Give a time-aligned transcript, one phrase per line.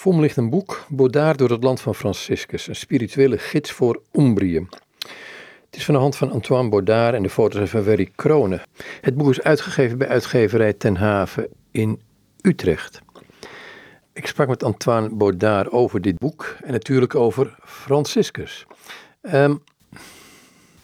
[0.00, 4.02] Voor me ligt een boek, Baudard door het land van Franciscus, een spirituele gids voor
[4.12, 4.66] Umbrië.
[5.64, 8.62] Het is van de hand van Antoine Baudard en de foto's van Werry Kronen.
[9.00, 12.00] Het boek is uitgegeven bij uitgeverij Ten Haven in
[12.42, 13.00] Utrecht.
[14.12, 18.66] Ik sprak met Antoine Baudard over dit boek en natuurlijk over Franciscus.
[19.20, 19.54] Ehm,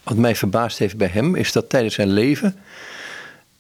[0.03, 2.57] wat mij verbaasd heeft bij hem is dat tijdens zijn leven,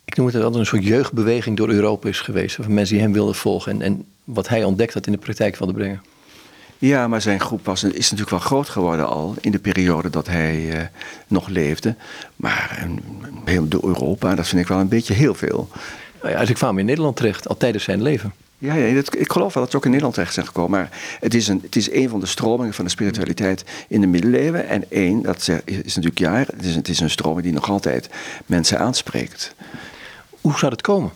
[0.04, 2.57] ik noem het altijd een soort jeugdbeweging door Europa is geweest.
[2.57, 5.56] Van mensen die hem wilden volgen en, en wat hij ontdekt had in de praktijk
[5.56, 6.02] wilde brengen.
[6.79, 10.27] Ja, maar zijn groep was, is natuurlijk wel groot geworden al in de periode dat
[10.27, 10.80] hij uh,
[11.27, 11.95] nog leefde.
[12.36, 12.88] Maar
[13.45, 15.69] heel door Europa, dat vind ik wel een beetje heel veel.
[16.23, 18.33] Nou ja, dus ik kwam in Nederland terecht, al tijdens zijn leven.
[18.59, 20.70] Ja, ja dat, ik geloof wel dat ze ook in Nederland terecht zijn gekomen.
[20.70, 24.06] Maar het is, een, het is een van de stromingen van de spiritualiteit in de
[24.06, 24.69] middeleeuwen.
[24.69, 28.08] En één, dat is natuurlijk ja, het is, het is een stroming die nog altijd
[28.47, 29.55] mensen aanspreekt.
[30.41, 31.11] Hoe zou het komen?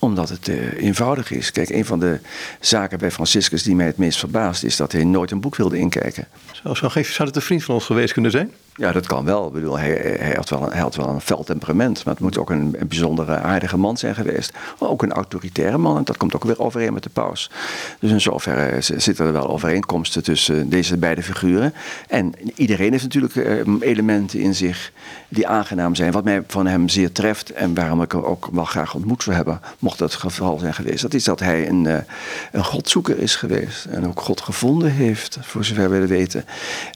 [0.00, 1.52] Omdat het uh, eenvoudig is.
[1.52, 2.18] Kijk, een van de
[2.60, 5.78] zaken bij Franciscus die mij het meest verbaast is dat hij nooit een boek wilde
[5.78, 6.28] inkijken.
[6.52, 8.52] Zo, zou, zou het een vriend van ons geweest kunnen zijn?
[8.80, 9.46] Ja, dat kan wel.
[9.46, 12.04] Ik bedoel, hij, hij, had wel een, hij had wel een fel temperament.
[12.04, 14.52] Maar het moet ook een, een bijzondere aardige man zijn geweest.
[14.78, 15.96] Ook een autoritaire man.
[15.96, 17.50] En dat komt ook weer overeen met de paus.
[17.98, 21.74] Dus in zoverre zitten er wel overeenkomsten tussen deze beide figuren.
[22.08, 24.92] En iedereen heeft natuurlijk eh, elementen in zich
[25.28, 26.12] die aangenaam zijn.
[26.12, 29.36] Wat mij van hem zeer treft en waarom ik hem ook wel graag ontmoet zou
[29.36, 31.02] hebben, mocht dat het geval zijn geweest.
[31.02, 31.98] Dat is dat hij een, eh,
[32.52, 33.84] een godzoeker is geweest.
[33.84, 36.44] En ook God gevonden heeft, voor zover we weten.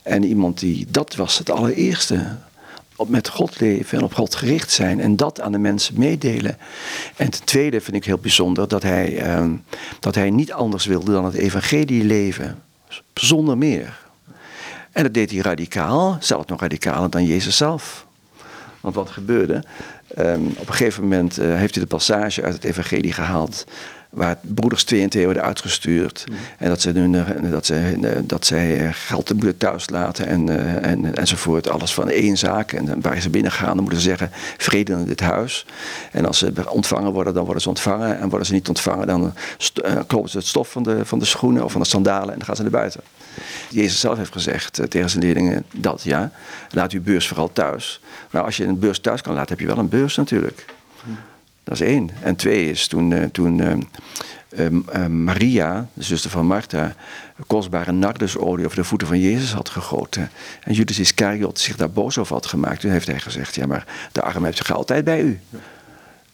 [0.03, 2.37] En iemand die, dat was het aller eerste
[2.97, 6.59] op met God leven en op God gericht zijn en dat aan de mensen meedelen.
[7.17, 9.51] En ten tweede vind ik heel bijzonder dat hij, ehm,
[10.01, 12.63] dat hij niet anders wilde dan het evangelie leven,
[13.15, 14.03] zonder meer.
[14.93, 18.07] En dat deed hij radicaal, zelfs nog radicaler dan Jezus zelf.
[18.81, 19.65] Want wat gebeurde?
[20.15, 23.65] Ehm, op een gegeven moment uh, heeft hij de passage uit het evangelie gehaald
[24.15, 26.25] waar broeders twee en twee worden uitgestuurd.
[26.29, 26.37] Mm.
[26.59, 30.27] En dat ze, hun, eh, dat, ze, eh, dat zij eh, geld moeten thuis laten
[30.27, 30.49] en,
[30.83, 31.69] en, enzovoort.
[31.69, 32.73] Alles van één zaak.
[32.73, 35.67] En waar ze binnen gaan, dan moeten ze zeggen: vrede in dit huis.
[36.13, 38.19] En als ze ontvangen worden, dan worden ze ontvangen.
[38.19, 39.35] En worden ze niet ontvangen, dan
[40.07, 42.47] kloppen ze het stof van de, van de schoenen of van de sandalen en dan
[42.47, 43.01] gaan ze naar buiten.
[43.71, 46.31] Jezus zelf heeft gezegd tegen zijn leerlingen dat ja,
[46.71, 48.01] laat uw beurs vooral thuis.
[48.31, 50.65] Maar als je een beurs thuis kan laten, heb je wel een beurs natuurlijk.
[51.05, 51.17] Mm.
[51.65, 52.11] Dat is één.
[52.23, 56.95] En twee is toen, uh, toen uh, uh, Maria, de zuster van Martha,
[57.47, 60.31] kostbare nardusolie over de voeten van Jezus had gegoten.
[60.63, 62.81] En Judas Iscariot zich daar boos over had gemaakt.
[62.81, 65.41] Toen heeft hij gezegd, ja maar de arm heeft zich altijd bij u.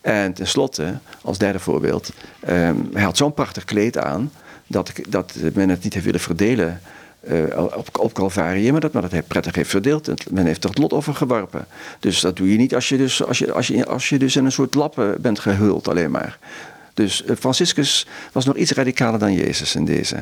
[0.01, 4.31] En tenslotte, als derde voorbeeld, ehm, hij had zo'n prachtig kleed aan
[4.67, 6.81] dat, dat men het niet heeft willen verdelen
[7.29, 10.31] uh, op, op Calvarië, maar dat, maar dat hij prettig heeft verdeeld.
[10.31, 11.67] Men heeft er het lot over geworpen.
[11.99, 14.37] Dus dat doe je niet als je dus, als je, als je, als je dus
[14.37, 16.39] in een soort lappen bent gehuld alleen maar.
[16.95, 20.17] Dus uh, Franciscus was nog iets radicaler dan Jezus in deze.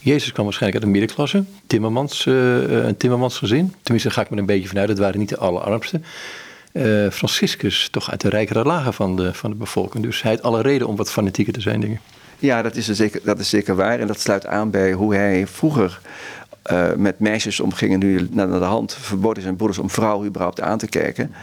[0.00, 3.74] Jezus kwam waarschijnlijk uit de middenklasse, Timmermans, uh, een Timmermans gezin.
[3.82, 6.04] Tenminste, daar ga ik me een beetje vanuit, dat waren niet de allerarmsten.
[7.10, 10.04] Franciscus toch uit de rijkere lagen van de, van de bevolking.
[10.04, 12.00] Dus hij had alle reden om wat fanatieker te zijn, dingen.
[12.38, 14.00] Ja, dat is, zeker, dat is zeker waar.
[14.00, 16.00] En dat sluit aan bij hoe hij vroeger
[16.72, 17.96] uh, met meisjes omging.
[17.98, 21.34] nu naar de hand verboden zijn broeders om vrouwen überhaupt aan te kijken.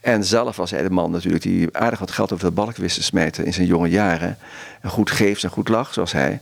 [0.00, 2.96] En zelf was hij de man natuurlijk die aardig wat geld over de balk wist
[2.96, 4.38] te smijten in zijn jonge jaren.
[4.80, 6.40] En goed geeft en goed lag, zoals hij.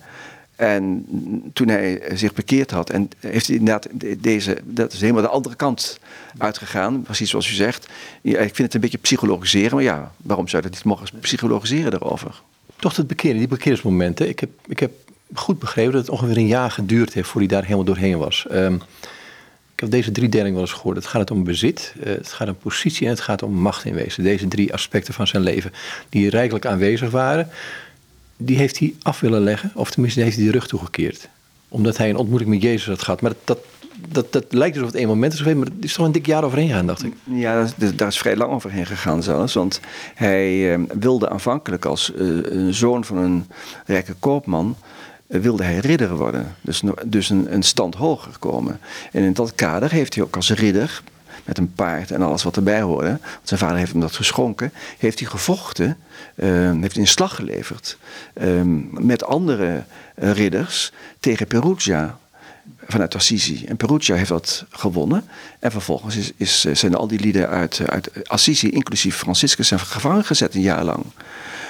[0.57, 1.07] En
[1.53, 3.89] toen hij zich bekeerd had, en heeft hij inderdaad
[4.19, 5.99] deze, dat is helemaal de andere kant
[6.39, 7.89] uitgegaan, precies zoals u zegt.
[8.21, 11.91] Ik vind het een beetje psychologiseren, maar ja, waarom zou je dat niet mogen psychologiseren
[11.91, 12.43] daarover?
[12.81, 14.29] Toch het bekeren, die bekeersmomenten.
[14.29, 14.93] Ik heb, ik heb
[15.35, 18.47] goed begrepen dat het ongeveer een jaar geduurd heeft voor hij daar helemaal doorheen was.
[18.53, 18.83] Um,
[19.75, 20.97] ik heb deze drie delingen wel eens gehoord.
[20.97, 23.95] Het gaat om bezit, uh, het gaat om positie en het gaat om macht in
[23.95, 24.23] wezen.
[24.23, 25.73] Deze drie aspecten van zijn leven
[26.09, 27.49] die rijkelijk aanwezig waren,
[28.37, 29.71] die heeft hij af willen leggen.
[29.75, 31.29] Of tenminste heeft hij de rug toegekeerd.
[31.69, 33.21] Omdat hij een ontmoeting met Jezus had gehad.
[33.21, 33.59] Maar dat,
[34.13, 36.27] dat lijkt dus op het één moment te zijn, maar het is toch een dik
[36.27, 37.13] jaar overheen gegaan, dacht ik.
[37.25, 39.55] Ja, daar is vrij lang overheen gegaan zelfs.
[39.55, 39.81] Want
[40.15, 43.47] hij uh, wilde aanvankelijk als een zoon van een
[43.87, 44.77] rijke koopman
[45.27, 46.55] wilde hij ridder worden.
[46.61, 48.81] Dus, dus een, een stand hoger komen.
[49.13, 51.03] En in dat kader heeft hij ook als ridder,
[51.45, 54.73] met een paard en alles wat erbij hoorde, want zijn vader heeft hem dat geschonken,
[54.99, 55.97] heeft hij gevochten,
[56.35, 57.99] uh, heeft in slag geleverd
[58.43, 59.85] uh, met andere
[60.23, 62.19] uh, ridders tegen Perugia
[62.87, 63.65] vanuit Assisi.
[63.65, 65.25] En Perugia heeft dat gewonnen.
[65.59, 70.25] En vervolgens is, is, zijn al die lieden uit, uit Assisi, inclusief Franciscus, zijn gevangen
[70.25, 71.05] gezet een jaar lang.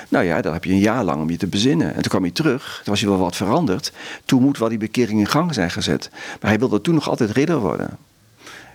[0.09, 1.89] Nou ja, dan heb je een jaar lang om je te bezinnen.
[1.89, 3.93] En toen kwam hij terug, toen was hij wel wat veranderd.
[4.25, 6.11] Toen moet wel die bekering in gang zijn gezet.
[6.13, 7.99] Maar hij wilde toen nog altijd ridder worden.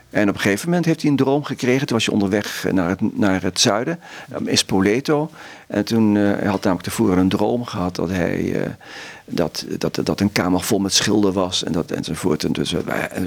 [0.10, 1.88] En op een gegeven moment heeft hij een droom gekregen.
[1.88, 4.00] Toen was hij onderweg naar het, naar het zuiden,
[4.45, 5.30] in Spoleto.
[5.67, 8.41] En toen uh, had namelijk tevoren een droom gehad dat hij...
[8.41, 8.62] Uh,
[9.27, 12.44] dat, dat, dat een kamer vol met schilden was en dat, enzovoort.
[12.44, 12.79] En dus, uh,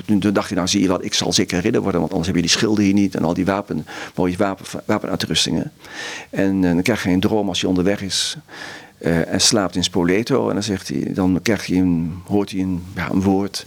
[0.04, 2.36] toen dacht hij, nou zie je wat, ik zal zeker ridder worden, want anders heb
[2.36, 5.72] je die schilden hier niet en al die wapen, mooie wapen, wapenuitrustingen.
[6.30, 8.36] En dan krijg je een droom als je onderweg is.
[8.98, 10.48] En slaapt in Spoleto.
[10.48, 13.66] En dan, zegt hij, dan hij een, hoort hij een, ja, een woord.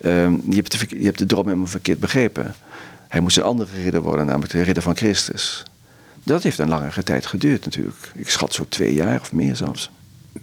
[0.00, 0.12] Uh,
[0.48, 2.54] je, hebt de, je hebt de droom helemaal verkeerd begrepen.
[3.08, 5.64] Hij moest een andere ridder worden, namelijk de ridder van Christus.
[6.26, 8.12] Dat heeft een langere tijd geduurd natuurlijk.
[8.14, 9.90] Ik schat zo twee jaar of meer zelfs.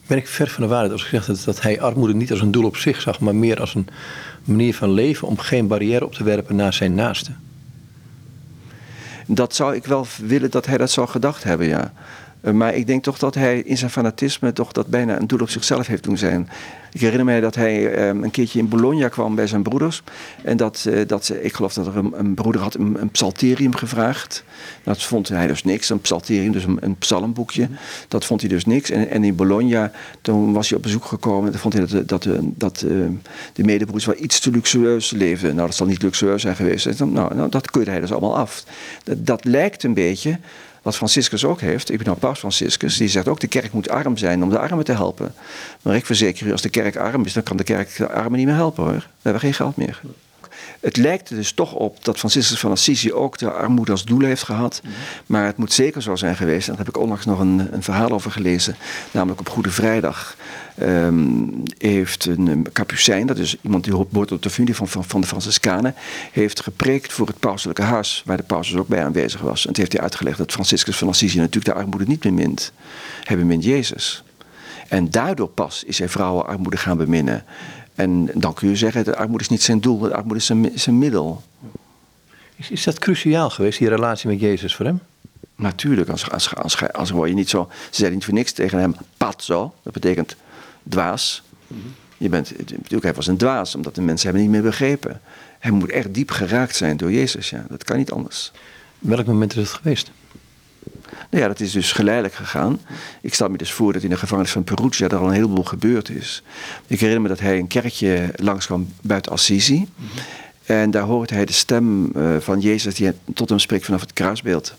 [0.07, 2.41] Ben ik ver van de waarheid als ik zeg dat, dat hij armoede niet als
[2.41, 3.87] een doel op zich zag, maar meer als een
[4.43, 7.39] manier van leven om geen barrière op te werpen naar zijn naasten?
[9.27, 11.93] Dat zou ik wel willen dat hij dat zou gedacht hebben, ja.
[12.41, 15.39] Uh, maar ik denk toch dat hij in zijn fanatisme toch dat bijna een doel
[15.39, 16.49] op zichzelf heeft doen zijn.
[16.93, 20.01] Ik herinner mij dat hij um, een keertje in Bologna kwam bij zijn broeders.
[20.43, 23.11] En dat, uh, dat ze, ik geloof dat er een, een broeder had een, een,
[23.11, 24.43] psalterium gevraagd.
[24.83, 25.89] Dat vond hij dus niks.
[25.89, 27.67] Een psalterium, dus een, een psalmboekje.
[28.07, 28.89] Dat vond hij dus niks.
[28.89, 29.91] En, en, in Bologna,
[30.21, 31.51] toen was hij op bezoek gekomen.
[31.51, 33.05] Toen vond hij dat, dat, dat uh,
[33.53, 35.55] de medebroeders wel iets te luxueus leefden.
[35.55, 36.99] Nou, dat zal niet luxueus zijn geweest.
[36.99, 38.63] Nou, nou, dat keurde hij dus allemaal af.
[39.03, 40.39] Dat, dat lijkt een beetje
[40.83, 43.89] wat Franciscus ook heeft, ik ben nou paus Franciscus, die zegt ook de kerk moet
[43.89, 45.33] arm zijn om de armen te helpen.
[45.81, 48.37] Maar ik verzeker u, als de kerk arm is, dan kan de kerk de armen
[48.37, 48.93] niet meer helpen hoor.
[48.93, 50.01] We hebben geen geld meer.
[50.79, 54.21] Het lijkt er dus toch op dat Franciscus van Assisi ook de armoede als doel
[54.21, 54.81] heeft gehad.
[55.25, 56.67] Maar het moet zeker zo zijn geweest.
[56.67, 58.75] En daar heb ik onlangs nog een, een verhaal over gelezen.
[59.11, 60.35] Namelijk op Goede Vrijdag
[60.81, 65.21] um, heeft een kapucijn, dat is iemand die hoort tot de familie van, van, van
[65.21, 65.95] de Franciscanen,
[66.31, 69.59] heeft gepreekt voor het pauselijke huis, waar de paus dus ook bij aanwezig was.
[69.65, 72.71] En toen heeft hij uitgelegd dat Franciscus van Assisi natuurlijk de armoede niet bemint.
[73.23, 74.23] Hij bemint Jezus.
[74.87, 77.45] En daardoor pas is hij vrouwen armoede gaan beminnen.
[77.95, 80.71] En dan kun je zeggen, de armoede is niet zijn doel, de armoede is zijn,
[80.75, 81.43] zijn middel.
[82.55, 84.99] Is, is dat cruciaal geweest, die relatie met Jezus voor hem?
[85.55, 87.69] Natuurlijk, als, als, als, als, je niet zo.
[87.69, 90.35] Ze zeiden niet voor niks tegen hem pazzo, dat betekent
[90.89, 91.43] dwaas.
[92.17, 95.21] Je bent, natuurlijk, hij was een dwaas, omdat de mensen hem niet meer begrepen.
[95.59, 97.65] Hij moet echt diep geraakt zijn door Jezus, ja.
[97.69, 98.51] Dat kan niet anders.
[98.99, 100.11] Welk moment is het geweest?
[101.29, 102.79] Nou ja, dat is dus geleidelijk gegaan.
[103.21, 105.63] Ik stel me dus voor dat in de gevangenis van Perugia er al een heleboel
[105.63, 106.43] gebeurd is.
[106.87, 109.87] Ik herinner me dat hij een kerkje langskwam buiten Assisi.
[110.65, 114.13] En daar hoort hij de stem uh, van Jezus die tot hem spreekt vanaf het
[114.13, 114.73] kruisbeeld.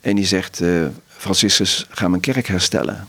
[0.00, 3.06] En die zegt, uh, Franciscus, ga mijn kerk herstellen.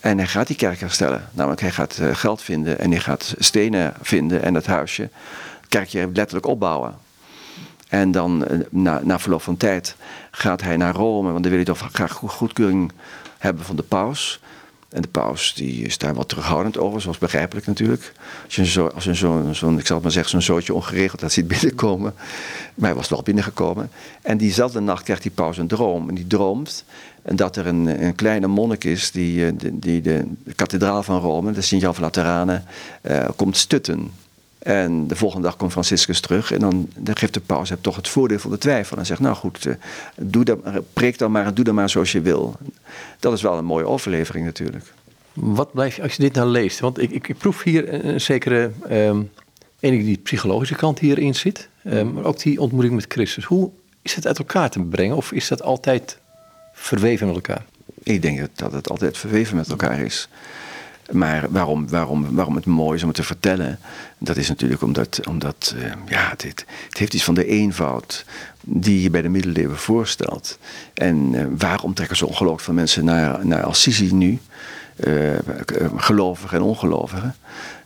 [0.00, 1.28] En hij gaat die kerk herstellen.
[1.32, 5.02] Namelijk, hij gaat uh, geld vinden en hij gaat stenen vinden en het huisje,
[5.60, 6.98] het kerkje letterlijk opbouwen.
[7.94, 9.96] En dan, na, na verloop van tijd,
[10.30, 12.92] gaat hij naar Rome, want dan wil hij toch graag goedkeuring
[13.38, 14.40] hebben van de paus.
[14.88, 18.12] En de paus die is daar wat terughoudend over, zoals begrijpelijk natuurlijk.
[18.44, 21.48] Als je zo'n, zo, zo, zo, ik zal maar zeggen, zo'n zootje ongeregeld dat ziet
[21.58, 22.14] binnenkomen.
[22.74, 23.90] Maar hij was wel binnengekomen.
[24.22, 26.08] En diezelfde nacht krijgt die paus een droom.
[26.08, 26.84] En die droomt
[27.22, 30.26] dat er een, een kleine monnik is die, die, die de,
[30.56, 32.64] kathedraal van Rome, de Sint-Jan van Lateranen,
[33.02, 34.10] uh, komt stutten.
[34.64, 37.96] En de volgende dag komt Franciscus terug en dan, dan geeft de paus heb toch
[37.96, 38.96] het voordeel van de twijfel.
[38.96, 39.74] En zegt, nou goed, uh,
[40.16, 40.58] doe dat,
[40.92, 42.56] preek dan maar en doe dan maar zoals je wil.
[43.18, 44.92] Dat is wel een mooie overlevering natuurlijk.
[45.32, 48.20] Wat blijf je, als je dit nou leest, want ik, ik, ik proef hier een,
[48.20, 49.30] zekere, um,
[49.80, 53.44] enige die psychologische kant hierin zit, um, maar ook die ontmoeting met Christus.
[53.44, 53.70] Hoe
[54.02, 56.18] is het uit elkaar te brengen of is dat altijd
[56.72, 57.64] verweven met elkaar?
[58.02, 60.28] Ik denk dat het altijd verweven met elkaar is.
[61.12, 63.78] Maar waarom, waarom, waarom het mooi is om het te vertellen,
[64.18, 66.42] dat is natuurlijk omdat, omdat uh, ja, het,
[66.88, 68.24] het heeft iets van de eenvoud
[68.60, 70.58] die je bij de middeleeuwen voorstelt.
[70.94, 74.40] En uh, waarom trekken zo ongelooflijk veel mensen naar, naar Assisi nu?
[74.96, 75.32] Uh,
[75.96, 77.34] gelovigen en ongelovigen.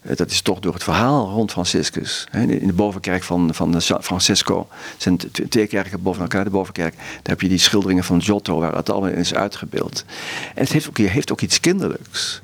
[0.02, 2.26] dat is toch door het verhaal rond Franciscus.
[2.32, 6.44] In de bovenkerk van, van Francesco zijn twee kerken boven elkaar.
[6.44, 10.04] De bovenkerk, daar heb je die schilderingen van Giotto waar het allemaal is uitgebeeld.
[10.54, 12.42] En het heeft ook, heeft ook iets kinderlijks.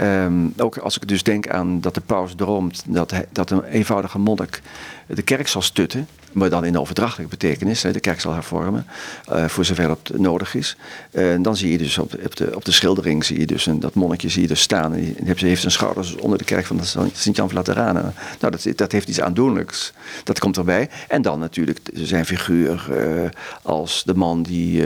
[0.00, 4.18] Um, ook als ik dus denk aan dat de paus droomt dat, dat een eenvoudige
[4.18, 4.62] monnik
[5.06, 8.86] de kerk zal stutten, maar dan in de overdrachtelijke betekenis, de kerk zal hervormen,
[9.32, 10.76] uh, voor zover dat nodig is.
[11.12, 13.94] Uh, dan zie je dus op de, op de, schildering, zie je dus een, dat
[13.94, 14.94] monnikje zie je dus staan.
[14.94, 16.80] En heeft zijn schouders onder de kerk van
[17.12, 18.14] Sint-Jan van Lateranen.
[18.40, 19.92] Nou, dat, dat heeft iets aandoenlijks.
[20.24, 20.88] Dat komt erbij.
[21.08, 23.28] En dan natuurlijk zijn figuur uh,
[23.62, 24.82] als de man die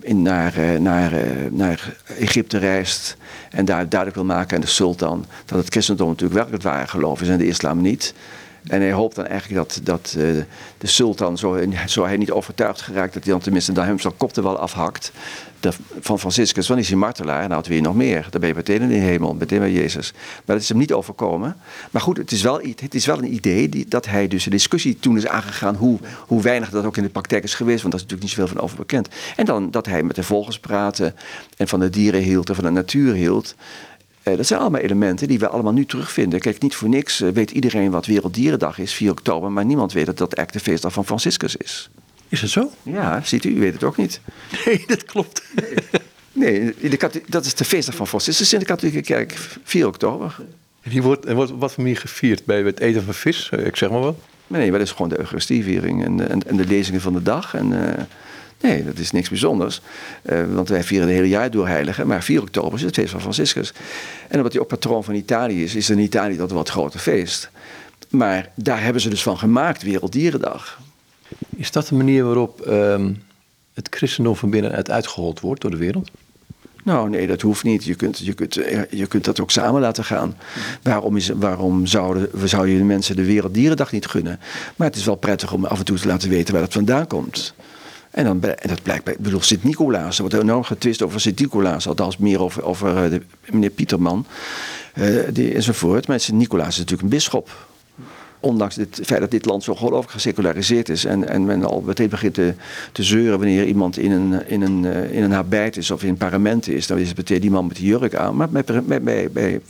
[0.00, 1.12] in, naar, naar,
[1.50, 3.16] naar Egypte reist
[3.50, 6.86] en daar duidelijk wil maken aan de sultan dat het christendom natuurlijk wel het ware
[6.86, 8.14] geloof is en de islam niet.
[8.64, 10.42] En hij hoopt dan eigenlijk dat, dat uh,
[10.78, 14.16] de sultan, zo, zo hij niet overtuigd geraakt, dat hij dan tenminste dan hem zijn
[14.16, 15.12] kop er wel afhakt.
[16.00, 17.42] Van Franciscus, want is hij martelaar.
[17.42, 18.26] Nou, wat wil je nog meer?
[18.30, 20.12] Dan ben je meteen in de hemel, meteen bij Jezus.
[20.12, 21.56] Maar dat is hem niet overkomen.
[21.90, 24.50] Maar goed, het is wel, het is wel een idee die, dat hij dus de
[24.50, 27.92] discussie toen is aangegaan hoe, hoe weinig dat ook in de praktijk is geweest, want
[27.92, 29.08] daar is natuurlijk niet zoveel van over bekend.
[29.36, 31.14] En dan dat hij met de volgers praatte
[31.56, 33.54] en van de dieren hield en van de natuur hield.
[34.24, 36.40] Uh, dat zijn allemaal elementen die we allemaal nu terugvinden.
[36.40, 40.06] Kijk, niet voor niks uh, weet iedereen wat Werelddierendag is, 4 oktober, maar niemand weet
[40.06, 41.90] dat dat echt de feestdag van Franciscus is.
[42.34, 42.70] Is het zo?
[42.82, 44.20] Ja, ziet u, u weet het ook niet.
[44.64, 45.42] Nee, dat klopt.
[46.32, 50.36] Nee, nee dat is de feestdag van Franciscus in de katholieke kerk, 4 oktober.
[50.80, 52.44] En die wordt, en wordt wat voor manier gevierd?
[52.44, 53.48] Bij het eten van vis?
[53.50, 54.16] Eh, ik zeg maar wat.
[54.46, 57.54] Nee, dat is gewoon de Eucharistieviering en, en, en de lezingen van de dag.
[57.54, 57.88] En, uh,
[58.60, 59.80] nee, dat is niks bijzonders.
[60.22, 62.06] Uh, want wij vieren het hele jaar door heiligen.
[62.06, 63.72] Maar 4 oktober is het feest van Franciscus.
[64.28, 67.00] En omdat hij ook patroon van Italië is, is in Italië dat een wat groter
[67.00, 67.50] feest.
[68.10, 70.78] Maar daar hebben ze dus van gemaakt, Werelddierendag.
[71.56, 73.06] Is dat de manier waarop uh,
[73.74, 76.10] het christendom van binnenuit uitgehold wordt door de wereld?
[76.84, 77.84] Nou, nee, dat hoeft niet.
[77.84, 80.36] Je kunt, je kunt, eh, je kunt dat ook samen laten gaan.
[80.82, 84.40] Waarom, is, waarom zouden, zou je de mensen de Werelddierendag niet gunnen?
[84.76, 87.06] Maar het is wel prettig om af en toe te laten weten waar dat vandaan
[87.06, 87.54] komt.
[88.10, 90.16] En, dan, en dat blijkt bij, bedoel, Sint-Nicolaas.
[90.16, 91.88] Er wordt enorm getwist over Sint-Nicolaas.
[91.88, 94.26] Althans, meer over, eh, meneer Pieterman.
[94.98, 96.08] Uh, die, enzovoort.
[96.08, 97.50] Maar Sint-Nicolaas is natuurlijk een bisschop
[98.44, 102.08] ondanks het feit dat dit land zo ongelooflijk geseculariseerd is en, en men al meteen
[102.08, 102.54] begint te,
[102.92, 106.08] te zeuren wanneer iemand in een, in, een, uh, in een habit is of in
[106.08, 108.36] een parement is, dan is het meteen die man met die jurk aan.
[108.36, 108.64] Maar bij,
[109.02, 109.60] bij, bij,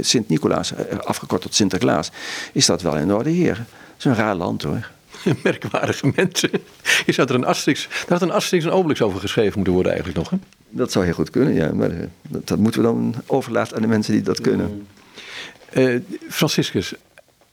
[0.00, 2.10] Sint-Nicolaas, eh, afgekort tot Sinterklaas,
[2.52, 3.56] is dat wel in orde hier.
[3.56, 4.90] Het is een raar land hoor.
[5.42, 6.50] Merkwaardige mensen.
[7.06, 9.92] Je zou er een Asterix, daar had een Asterix en Obelix over geschreven moeten worden
[9.92, 10.30] eigenlijk nog.
[10.30, 10.46] Hè?
[10.68, 11.72] Dat zou heel goed kunnen, ja.
[11.72, 14.86] Maar eh, dat, dat moeten we dan overlaten aan de mensen die dat kunnen.
[15.72, 16.94] Uh, Franciscus,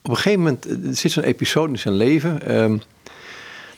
[0.01, 2.55] op een gegeven moment er zit zo'n episode in zijn leven.
[2.55, 2.81] Um,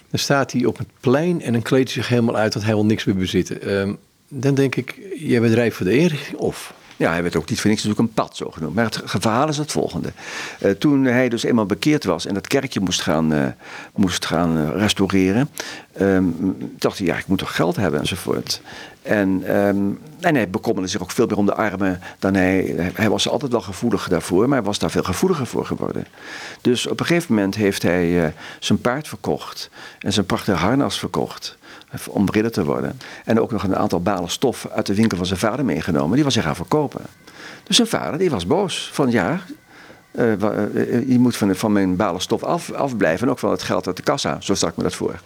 [0.09, 2.73] dan staat hij op het plein en dan kleedt hij zich helemaal uit dat hij
[2.73, 3.71] wil niks meer bezitten.
[3.71, 6.73] Um, dan denk ik, jij bent rijp voor de inrichting of?
[6.97, 8.75] Ja, hij werd ook niet voor niks natuurlijk een pad zo genoemd.
[8.75, 10.11] Maar het verhaal is het volgende.
[10.65, 13.45] Uh, toen hij dus eenmaal bekeerd was en dat kerkje moest gaan, uh,
[13.95, 15.49] moest gaan restaureren,
[16.01, 18.61] um, dacht hij, ja, ik moet toch geld hebben enzovoort.
[19.03, 22.75] En, um, hij bekommerde zich ook veel meer om de armen dan hij.
[22.93, 26.05] Hij was altijd wel gevoelig daarvoor, maar hij was daar veel gevoeliger voor geworden.
[26.61, 29.69] Dus op een gegeven moment heeft hij zijn paard verkocht
[29.99, 31.57] en zijn prachtige harnas verkocht
[32.07, 32.99] om ridder te worden.
[33.25, 36.15] En ook nog een aantal balen stof uit de winkel van zijn vader meegenomen.
[36.15, 37.01] Die was hij gaan verkopen.
[37.63, 38.89] Dus zijn vader die was boos.
[38.93, 39.41] Van ja,
[40.11, 40.33] uh,
[41.07, 43.25] je moet van, van mijn balen stof af, afblijven.
[43.25, 44.37] En ook van het geld uit de kassa.
[44.39, 45.19] Zo stak ik me dat voor.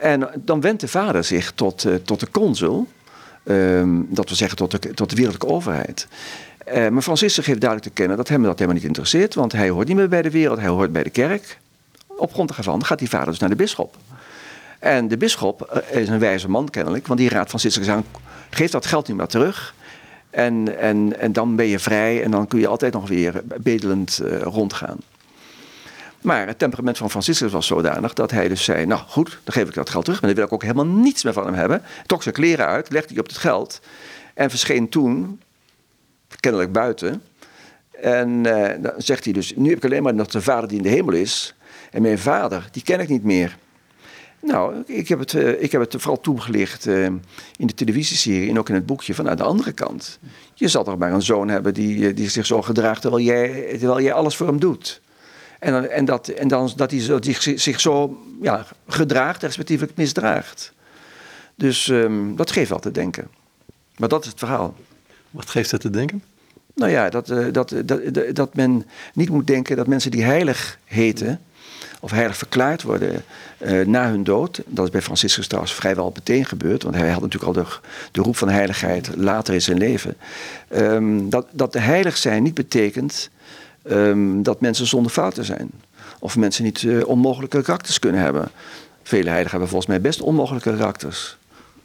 [0.00, 2.88] En dan wendt de vader zich tot, uh, tot de consul.
[3.44, 6.06] Ehm, dat we zeggen tot de, tot de wereldlijke overheid.
[6.90, 9.34] maar Franciscus geeft duidelijk te kennen dat hem dat helemaal niet interesseert.
[9.34, 11.58] Want hij hoort niet meer bij de wereld, hij hoort bij de kerk.
[12.06, 13.96] Op grond daarvan gaat die vader dus naar de bisschop.
[14.78, 18.04] En de bisschop eh, is een wijze man kennelijk, want die raadt Franciscus aan,
[18.50, 19.74] geef dat geld nu maar terug.
[20.30, 24.20] En, en, en dan ben je vrij en dan kun je altijd nog weer bedelend
[24.42, 24.98] rondgaan.
[26.20, 29.68] Maar het temperament van Franciscus was zodanig dat hij dus zei: Nou goed, dan geef
[29.68, 30.20] ik dat geld terug.
[30.20, 31.82] Maar dan wil ik ook helemaal niets meer van hem hebben.
[32.06, 33.80] Trok zijn kleren uit, legde die op het geld.
[34.34, 35.40] En verscheen toen,
[36.40, 37.22] kennelijk buiten.
[37.90, 40.76] En uh, dan zegt hij dus: Nu heb ik alleen maar nog de vader die
[40.76, 41.54] in de hemel is.
[41.90, 43.56] En mijn vader, die ken ik niet meer.
[44.42, 47.04] Nou, ik heb het, uh, ik heb het vooral toegelicht uh,
[47.56, 50.18] in de televisieserie en ook in het boekje vanuit de andere kant.
[50.54, 53.66] Je zal toch maar een zoon hebben die, eh, die zich zo gedraagt terwijl jij,
[53.78, 55.00] terwijl jij alles voor hem doet.
[55.60, 57.18] En, dan, en, dat, en dan, dat hij zo,
[57.54, 60.72] zich zo ja, gedraagt, respectievelijk misdraagt.
[61.54, 63.28] Dus um, dat geeft wel te denken.
[63.96, 64.74] Maar dat is het verhaal.
[65.30, 66.22] Wat geeft dat te denken?
[66.74, 68.00] Nou ja, dat, dat, dat,
[68.32, 71.40] dat men niet moet denken dat mensen die heilig heten
[72.00, 73.24] of heilig verklaard worden
[73.58, 74.62] uh, na hun dood.
[74.66, 77.78] Dat is bij Franciscus trouwens vrijwel meteen gebeurd, want hij had natuurlijk al de,
[78.12, 80.16] de roep van heiligheid later in zijn leven.
[80.76, 83.30] Um, dat, dat de heilig zijn niet betekent
[83.90, 85.70] um, dat mensen zonder fouten zijn.
[86.18, 88.50] Of mensen niet uh, onmogelijke karakters kunnen hebben.
[89.02, 91.38] Vele heiligen hebben volgens mij best onmogelijke karakters.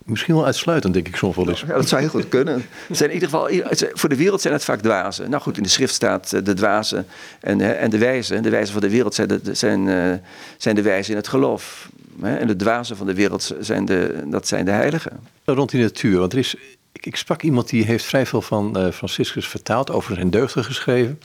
[0.05, 1.61] Misschien wel uitsluitend, denk ik soms wel eens.
[1.67, 2.65] Ja, dat zou heel goed kunnen.
[2.91, 3.49] Zijn in ieder geval,
[3.93, 5.29] voor de wereld zijn het vaak dwazen.
[5.29, 7.05] Nou goed, in de schrift staat eh, de dwazen
[7.39, 8.43] en, en de wijzen.
[8.43, 10.21] De wijzen van de wereld zijn de, zijn,
[10.57, 11.89] zijn de wijzen in het geloof.
[12.21, 15.19] En de dwazen van de wereld zijn de, dat zijn de heiligen.
[15.45, 16.55] Rond die natuur, want er is,
[16.91, 21.19] ik, ik sprak iemand die heeft vrij veel van Franciscus vertaald, over zijn deugden geschreven.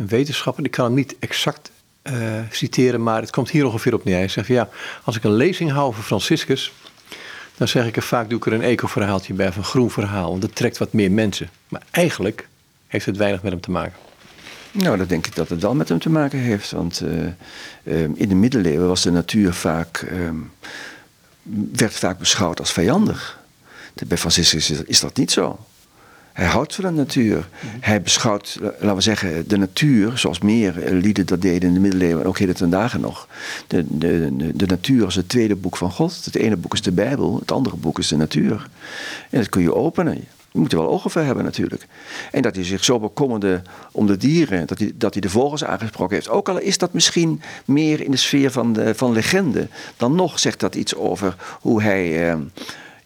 [0.00, 1.70] Een wetenschapper, ik kan hem niet exact
[2.02, 4.16] uh, citeren, maar het komt hier ongeveer op neer.
[4.16, 4.68] Hij zegt, ja,
[5.04, 6.72] als ik een lezing hou over Franciscus
[7.60, 10.30] dan zeg ik er vaak, doe ik er een eco-verhaaltje bij of een groen verhaal.
[10.30, 11.50] Want dat trekt wat meer mensen.
[11.68, 12.48] Maar eigenlijk
[12.86, 13.98] heeft het weinig met hem te maken.
[14.72, 16.70] Nou, dat denk ik dat het wel met hem te maken heeft.
[16.70, 17.02] Want
[17.84, 20.30] uh, in de middeleeuwen was de natuur vaak, uh,
[21.72, 23.38] werd vaak beschouwd als vijandig.
[24.06, 25.58] Bij Franciscus is, is dat niet zo.
[26.32, 27.36] Hij houdt van de natuur.
[27.36, 27.76] Mhm.
[27.80, 32.22] Hij beschouwt, laten we zeggen, de natuur, zoals meer lieden dat deden in de middeleeuwen
[32.22, 33.28] en ook heden ten dagen nog.
[33.66, 36.24] De, de, de, natuur is het tweede boek van God.
[36.24, 38.68] Het ene boek is de Bijbel, het andere boek is de natuur.
[39.30, 40.24] En dat kun je openen.
[40.52, 41.86] Je moet er wel ogen voor hebben natuurlijk.
[42.30, 45.64] En dat hij zich zo bekommerde om de dieren, dat hij, dat hij de vogels
[45.64, 46.28] aangesproken heeft.
[46.28, 49.68] Ook al is dat misschien meer in de sfeer van, de, van legende.
[49.96, 52.30] Dan nog zegt dat iets over hoe hij...
[52.30, 52.36] Eh,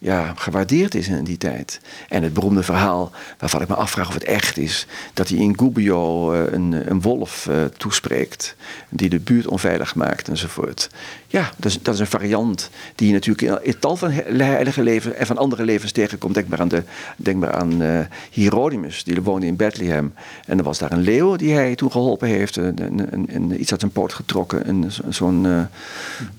[0.05, 1.79] ja, gewaardeerd is in die tijd.
[2.09, 5.59] En het beroemde verhaal, waarvan ik me afvraag of het echt is, dat hij in
[5.59, 8.55] Gubbio eh, een, een wolf uh, toespreekt,
[8.89, 10.89] die de buurt onveilig maakt enzovoort.
[11.27, 15.15] Ja, dat is, dat is een variant die je natuurlijk in, tal van heilige leven
[15.15, 16.33] en van andere levens tegenkomt.
[16.33, 16.83] Denk maar aan, de,
[17.17, 17.99] denk maar aan uh,
[18.31, 20.13] Hieronymus, die woonde in Bethlehem.
[20.45, 22.81] En er was daar een leeuw die hij toen geholpen heeft, een,
[23.11, 25.61] een, een iets uit zijn poot getrokken, zo'n, uh,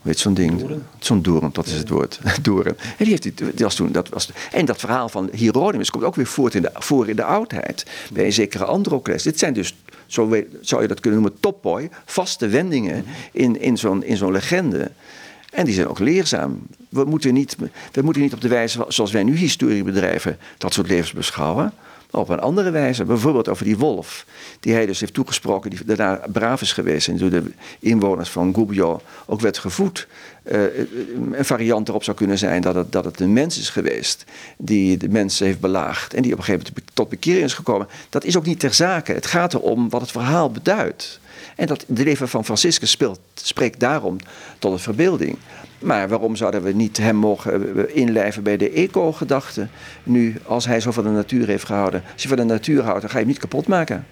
[0.02, 0.64] weet zo'n ding,
[0.98, 2.76] zo'n doorn, dat is het woord, doorn.
[2.76, 6.04] En die heeft hij dat was toen, dat was, en dat verhaal van Hieronymus komt
[6.04, 7.86] ook weer voort in de, voor in de oudheid.
[8.12, 9.22] Bij een zekere Androcles.
[9.22, 9.74] Dit zijn dus,
[10.06, 14.90] zo zou je dat kunnen noemen, topboy, vaste wendingen in, in zo'n zo'n legende.
[15.50, 16.66] En die zijn ook leerzaam.
[16.88, 17.56] We moeten, niet,
[17.92, 21.72] we moeten niet op de wijze zoals wij nu historie bedrijven dat soort levens beschouwen
[22.10, 23.04] op een andere wijze.
[23.04, 24.26] Bijvoorbeeld over die wolf,
[24.60, 27.42] die hij dus heeft toegesproken, die daarna braaf is geweest en door de
[27.78, 30.06] inwoners van Gubbio ook werd gevoed.
[30.52, 30.62] Uh,
[31.32, 34.24] een variant erop zou kunnen zijn dat het, dat het een mens is geweest
[34.58, 37.88] die de mensen heeft belaagd en die op een gegeven moment tot bekering is gekomen.
[38.08, 39.12] Dat is ook niet ter zake.
[39.12, 41.20] Het gaat erom wat het verhaal beduidt.
[41.56, 44.16] En dat de leven van Franciscus speelt, spreekt daarom
[44.58, 45.38] tot een verbeelding.
[45.78, 49.66] Maar waarom zouden we niet hem mogen eh, inlijven bij de eco-gedachte?
[50.02, 52.02] Nu, als hij zo van de natuur heeft gehouden.
[52.12, 54.06] Als je van de natuur houdt, dan ga je hem niet kapot maken.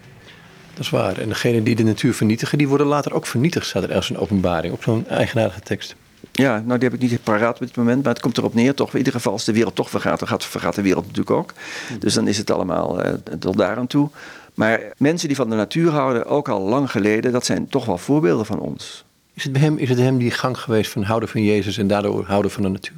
[0.73, 1.17] Dat is waar.
[1.17, 4.17] En degenen die de natuur vernietigen, die worden later ook vernietigd, staat er ergens een
[4.17, 5.95] openbaring op zo'n eigenaardige tekst.
[6.31, 8.73] Ja, nou die heb ik niet paraat op dit moment, maar het komt erop neer
[8.73, 8.91] toch.
[8.91, 11.53] In ieder geval als de wereld toch vergaat, dan gaat, vergaat de wereld natuurlijk ook.
[11.99, 14.09] Dus dan is het allemaal uh, tot daar aan toe.
[14.55, 17.97] Maar mensen die van de natuur houden, ook al lang geleden, dat zijn toch wel
[17.97, 19.05] voorbeelden van ons.
[19.33, 21.87] Is het, bij hem, is het hem die gang geweest van houden van Jezus en
[21.87, 22.97] daardoor houden van de natuur?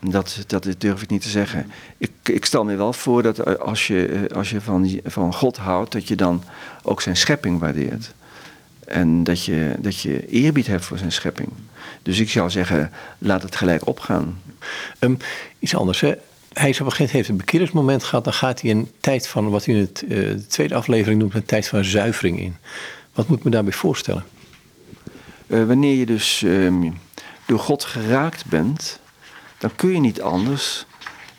[0.00, 1.70] Dat, dat durf ik niet te zeggen.
[1.96, 5.34] Ik, ik stel me wel voor dat eh, als je, eh, als je van, van
[5.34, 6.42] God houdt, dat je dan
[6.82, 8.14] ook zijn schepping waardeert.
[8.84, 11.48] En dat je, dat je eerbied hebt voor zijn schepping.
[12.02, 14.40] Dus ik zou zeggen, laat het gelijk opgaan.
[14.98, 15.16] Um,
[15.58, 16.14] iets anders, hè?
[16.58, 18.24] Hij is op heeft een bekeringsmoment gehad.
[18.24, 21.34] Dan gaat hij een tijd van, wat u in het, uh, de tweede aflevering noemt,
[21.34, 22.56] een tijd van zuivering in.
[23.12, 24.24] Wat moet me daarbij voorstellen?
[25.46, 26.98] Uh, wanneer je dus um,
[27.46, 29.00] door God geraakt bent,
[29.58, 30.86] dan kun je niet anders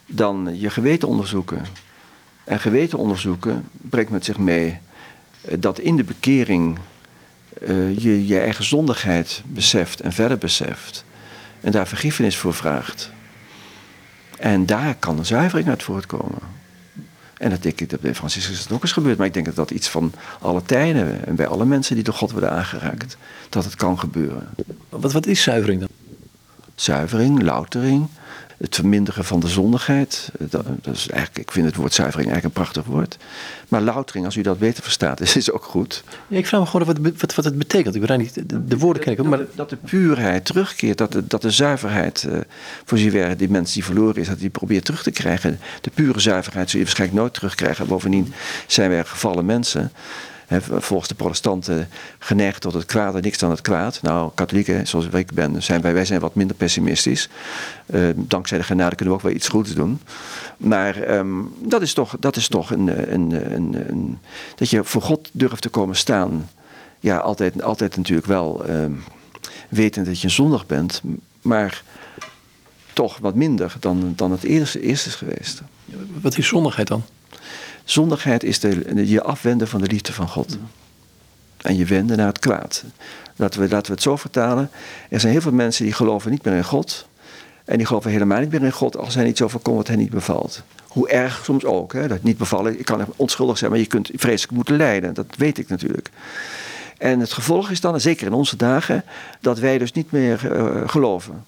[0.06, 1.66] dan je geweten onderzoeken.
[2.44, 4.78] En geweten onderzoeken brengt met zich mee
[5.50, 6.80] uh, dat in de bekering
[7.98, 11.06] je je eigen zondigheid beseft en verder beseft.
[11.62, 13.12] En daar vergiffenis voor vraagt.
[14.40, 16.58] En daar kan een zuivering uit voortkomen.
[17.38, 19.18] En dat denk ik dat bij Franciscus het ook is gebeurd.
[19.18, 22.14] Maar ik denk dat dat iets van alle tijden en bij alle mensen die door
[22.14, 23.18] God worden aangeraakt,
[23.50, 24.50] dat het kan gebeuren.
[24.90, 25.90] Wat, wat is zuivering dan?
[26.76, 28.08] Zuivering, loutering,
[28.60, 30.32] het verminderen van de zondigheid.
[30.40, 33.18] Dat, is eigenlijk, ik vind het woord zuivering eigenlijk een prachtig woord.
[33.68, 36.04] Maar loutering, als u dat beter verstaat, is, is ook goed.
[36.28, 37.96] Ja, ik vraag me gewoon wat, wat, wat het betekent.
[37.96, 39.26] Ik weet niet de, de woorden ken ik ook.
[39.26, 39.40] Maar...
[39.56, 42.38] Dat, de puurheid terugkeert, dat de, dat de zuiverheid, uh,
[42.86, 45.60] voor zover die mensen die verloren is, dat die probeert terug te krijgen.
[45.82, 47.88] De pure zuiverheid zul je waarschijnlijk nooit terugkrijgen.
[47.88, 48.34] Bovendien
[48.68, 49.92] zijn wij gevallen mensen
[50.58, 54.02] volgens de protestanten geneigd tot het kwaad en niks dan het kwaad.
[54.02, 57.30] Nou, katholieken, zoals ik ben, zijn wij, wij zijn wat minder pessimistisch.
[57.86, 60.00] Uh, dankzij de genade kunnen we ook wel iets goeds doen.
[60.58, 64.20] Maar um, dat is toch, dat is toch een, een, een, een,
[64.56, 66.50] dat je voor God durft te komen staan.
[67.00, 69.04] Ja, altijd, altijd natuurlijk wel um,
[69.70, 71.02] wetend dat je zondig bent,
[71.42, 71.84] maar
[72.94, 75.62] toch wat minder dan, dan het eerste, eerste is geweest.
[76.22, 77.04] Wat is zondigheid dan?
[77.90, 80.58] Zondigheid is de, je afwenden van de liefde van God.
[81.62, 82.84] En je wenden naar het kwaad.
[83.36, 84.70] Laten we, laten we het zo vertalen.
[85.10, 87.08] Er zijn heel veel mensen die geloven niet meer in God.
[87.66, 89.96] En die geloven helemaal niet meer in God als hij niet zo voorkomt wat hij
[89.96, 90.64] niet bevalt.
[90.88, 91.94] Hoe erg soms ook.
[91.94, 92.08] Hè?
[92.08, 95.14] Dat niet bevallen, ik kan onschuldig zijn, maar je kunt vreselijk moeten lijden.
[95.14, 96.10] Dat weet ik natuurlijk.
[96.98, 99.04] En het gevolg is dan, zeker in onze dagen,
[99.40, 101.44] dat wij dus niet meer uh, geloven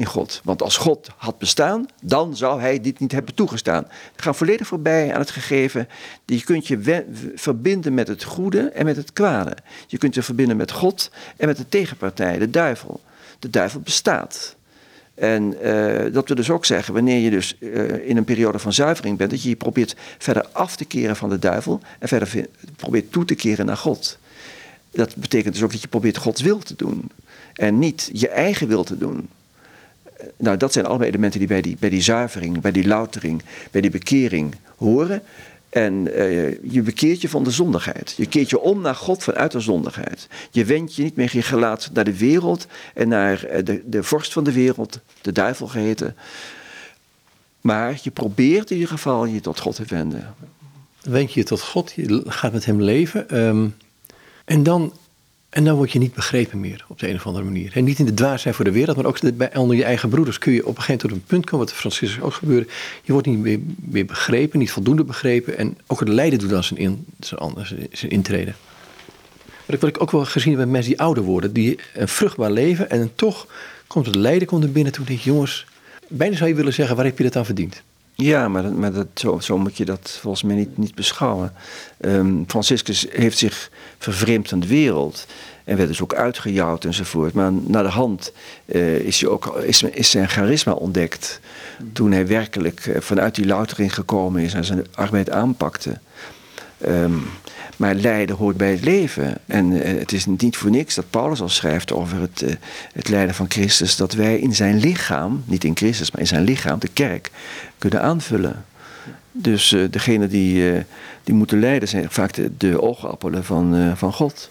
[0.00, 0.40] in God.
[0.44, 3.86] Want als God had bestaan, dan zou hij dit niet hebben toegestaan.
[4.16, 5.88] We gaan volledig voorbij aan het gegeven.
[6.24, 9.56] Je kunt je verbinden met het goede en met het kwade.
[9.86, 13.00] Je kunt je verbinden met God en met de tegenpartij, de duivel.
[13.38, 14.56] De duivel bestaat.
[15.14, 18.72] En eh, dat wil dus ook zeggen, wanneer je dus eh, in een periode van
[18.72, 22.46] zuivering bent, dat je je probeert verder af te keren van de duivel en verder
[22.76, 24.18] probeert toe te keren naar God.
[24.90, 27.10] Dat betekent dus ook dat je probeert Gods wil te doen
[27.54, 29.28] en niet je eigen wil te doen.
[30.36, 33.80] Nou, dat zijn allemaal elementen die bij die, bij die zuivering, bij die loutering, bij
[33.80, 35.22] die bekering horen.
[35.70, 38.14] En uh, je bekeert je van de zondigheid.
[38.16, 40.28] Je keert je om naar God vanuit de zondigheid.
[40.50, 44.02] Je wendt je niet meer je gelaat naar de wereld en naar eh, de, de
[44.02, 46.16] vorst van de wereld, de duivel geheten.
[47.60, 50.34] Maar je probeert in ieder geval je tot God te wenden.
[51.02, 53.38] Wend je je tot God, je gaat met hem leven.
[53.38, 53.74] Um,
[54.44, 54.92] en dan
[55.50, 57.72] en dan word je niet begrepen meer op de een of andere manier.
[57.74, 60.38] En niet in de dwaasheid voor de wereld, maar ook bij, onder je eigen broeders
[60.38, 62.66] kun je op een gegeven moment tot een punt komen, wat de Franciscus ook gebeurde.
[63.02, 65.58] Je wordt niet meer, meer, begrepen, niet voldoende begrepen.
[65.58, 67.52] En ook het lijden doet dan zijn, in, zijn,
[67.92, 68.54] zijn intreden.
[69.66, 72.50] Wat ik, ik ook wel gezien heb bij mensen die ouder worden, die een vruchtbaar
[72.50, 73.46] leven en toch
[73.86, 74.92] komt het lijden komt er binnen.
[74.92, 75.66] Toen denk jongens,
[76.08, 77.82] bijna zou je willen zeggen, waar heb je dat aan verdiend?
[78.14, 81.52] Ja, maar, dat, maar dat, zo, zo, moet je dat volgens mij niet, niet beschouwen.
[82.00, 85.26] Um, Franciscus heeft zich vervreemd van de wereld.
[85.64, 87.34] En werd dus ook uitgejouwd enzovoort.
[87.34, 88.32] Maar naar de hand
[88.66, 91.40] uh, is, hij ook, is, is zijn charisma ontdekt.
[91.92, 95.98] Toen hij werkelijk uh, vanuit die loutering gekomen is en zijn arbeid aanpakte.
[96.86, 97.26] Um,
[97.76, 99.38] maar lijden hoort bij het leven.
[99.46, 102.44] En uh, het is niet voor niks dat Paulus al schrijft over het,
[102.92, 103.96] het lijden van Christus.
[103.96, 107.30] Dat wij in zijn lichaam, niet in Christus, maar in zijn lichaam, de kerk,
[107.78, 108.64] kunnen aanvullen.
[109.32, 110.84] Dus uh, degene die,
[111.24, 114.50] die moeten lijden zijn vaak de, de oogappelen van, van God.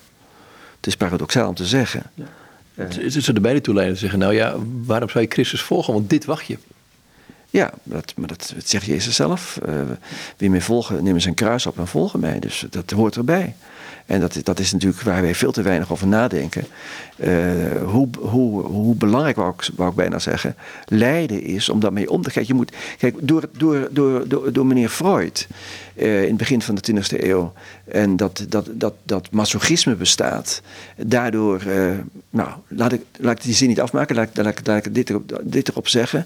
[0.78, 2.04] Het is paradoxaal om te zeggen.
[2.14, 2.26] Ja.
[2.74, 5.94] Het is er beide toe leiden te zeggen, nou ja, waarom zou je Christus volgen?
[5.94, 6.58] Want dit wacht je.
[7.50, 7.72] Ja,
[8.16, 9.60] maar dat, zegt Jezus zelf.
[9.70, 9.82] Uh,
[10.38, 12.40] wie mij volgen, neem zijn kruis op en volgen mij.
[12.40, 13.56] Dus dat hoort erbij.
[14.06, 16.66] En dat, dat is natuurlijk waar wij veel te weinig over nadenken.
[17.16, 17.30] Uh,
[17.86, 19.54] hoe, hoe, hoe belangrijk, wou
[19.90, 22.44] ik, bijna zeggen, lijden is om daarmee om te gaan.
[22.48, 25.48] Je moet, kijk, door, door, door, door, door meneer Freud
[25.96, 27.54] uh, in het begin van de 20e eeuw
[27.86, 30.62] en dat, dat, dat, dat masochisme bestaat,
[30.96, 31.62] daardoor,
[32.30, 35.42] nou, laat ik, laat ik die zin niet afmaken, laat, laat, laat ik dit erop,
[35.44, 36.26] dit erop zeggen.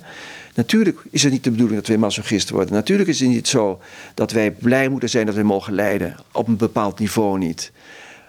[0.53, 2.73] Natuurlijk is het niet de bedoeling dat wij masochisten worden.
[2.73, 3.81] Natuurlijk is het niet zo
[4.13, 6.15] dat wij blij moeten zijn dat wij mogen lijden.
[6.31, 7.71] Op een bepaald niveau niet.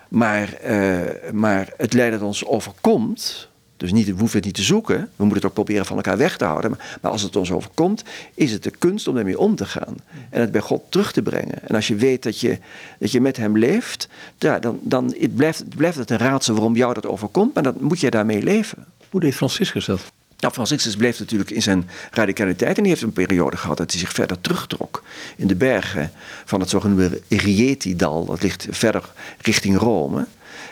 [0.09, 1.01] Maar, uh,
[1.33, 3.49] maar het lijden dat ons overkomt.
[3.77, 4.97] Dus niet, we hoeven het niet te zoeken.
[4.97, 6.79] We moeten het ook proberen van elkaar weg te houden.
[7.01, 9.97] Maar, als het ons overkomt, is het de kunst om ermee om te gaan.
[10.31, 11.69] En het bij God terug te brengen.
[11.69, 12.59] En als je weet dat je,
[12.99, 14.09] dat je met hem leeft,
[14.39, 17.55] ja, dan, dan het blijft, het blijft het een raadsel waarom jou dat overkomt.
[17.55, 18.87] Maar dan moet je daarmee leven.
[19.11, 20.13] Hoe deed Franciscus dat?
[20.39, 24.01] Nou, Franciscus bleef natuurlijk in zijn radicaliteit en die heeft een periode gehad dat hij
[24.01, 25.03] zich verder terugtrok
[25.37, 26.13] in de bergen
[26.45, 28.25] van het zogenoemde Rieti-dal.
[28.25, 30.27] Dat ligt verder richting Rome.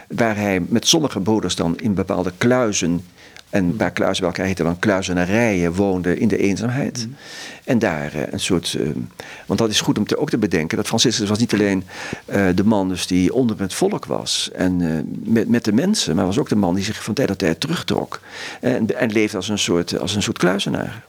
[0.08, 3.04] Waar hij met sommige broeders dan in bepaalde kluizen
[3.52, 7.06] en een paar kluizen bij elkaar heten dan kluizenarijen woonden in de eenzaamheid.
[7.06, 7.16] Mm.
[7.64, 8.76] En daar uh, een soort.
[8.78, 8.88] Uh,
[9.46, 10.76] want dat is goed om te, ook te bedenken.
[10.76, 11.84] Dat Franciscus was niet alleen
[12.26, 14.50] uh, de man dus die onder het volk was.
[14.52, 14.76] En
[15.24, 16.16] met, met de mensen.
[16.16, 18.20] Maar was ook de man die zich van tijd tot tijd terugtrok.
[18.60, 21.04] En, en leefde als een soort, als een soort kluizenaar.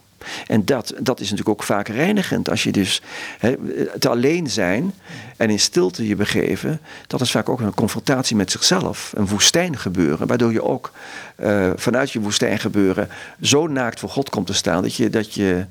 [0.46, 2.50] En dat, dat is natuurlijk ook vaak reinigend.
[2.50, 3.02] Als je dus
[3.38, 3.54] he,
[3.98, 4.92] te alleen zijn
[5.36, 9.12] en in stilte je begeven, dat is vaak ook een confrontatie met zichzelf.
[9.16, 10.92] Een woestijn gebeuren, waardoor je ook
[11.40, 13.08] uh, vanuit je woestijn gebeuren
[13.40, 15.66] zo naakt voor God komt te staan dat je, dat je,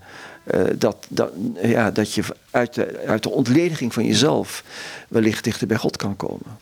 [0.53, 4.63] uh, dat, dat, ja, dat je uit, de, uit de ontlediging van jezelf
[5.07, 6.61] wellicht dichter bij God kan komen.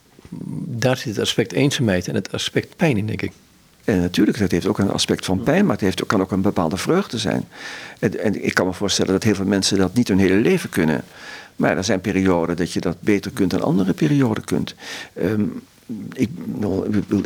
[0.65, 3.31] Daar zit het aspect eenzaamheid en het aspect pijn in, denk ik.
[3.83, 6.41] En natuurlijk, dat heeft ook een aspect van pijn, maar het heeft, kan ook een
[6.41, 7.47] bepaalde vreugde zijn.
[7.99, 10.69] En, en, ik kan me voorstellen dat heel veel mensen dat niet hun hele leven
[10.69, 11.03] kunnen.
[11.55, 14.75] Maar er zijn perioden dat je dat beter kunt dan andere perioden kunt.
[15.21, 15.61] Um,
[16.13, 16.29] ik,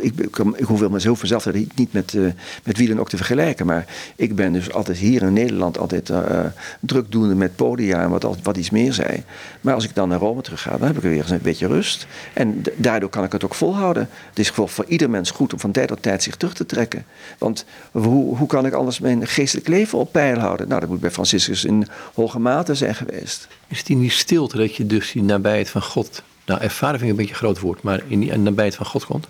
[0.00, 2.32] ik, ik hoef mezelf vanzelf niet met, uh,
[2.64, 3.66] met wielen ook te vergelijken.
[3.66, 6.40] Maar ik ben dus altijd hier in Nederland altijd uh,
[6.80, 9.24] drukdoende met podia en wat, wat iets meer zei.
[9.60, 11.66] Maar als ik dan naar Rome terug ga, dan heb ik weer eens een beetje
[11.66, 12.06] rust.
[12.32, 14.08] En daardoor kan ik het ook volhouden.
[14.28, 16.66] Het is gewoon voor ieder mens goed om van tijd tot tijd zich terug te
[16.66, 17.04] trekken.
[17.38, 20.68] Want hoe, hoe kan ik anders mijn geestelijk leven op peil houden?
[20.68, 23.48] Nou, dat moet bij Franciscus in hoge mate zijn geweest.
[23.68, 27.02] Is het in die stilte dat je dus die nabijheid van God nou, ervaren vind
[27.02, 29.26] ik een beetje een groot woord, maar in die nabijheid van God komt?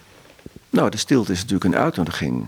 [0.70, 2.46] Nou, de stilte is natuurlijk een uitnodiging.